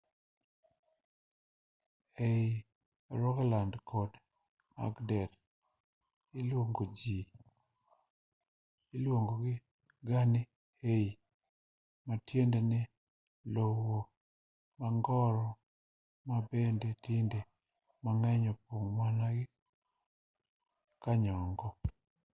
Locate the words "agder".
4.85-5.29